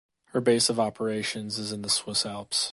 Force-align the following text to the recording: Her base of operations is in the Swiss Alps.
Her 0.29 0.41
base 0.41 0.67
of 0.67 0.79
operations 0.79 1.59
is 1.59 1.71
in 1.71 1.83
the 1.83 1.89
Swiss 1.91 2.25
Alps. 2.25 2.69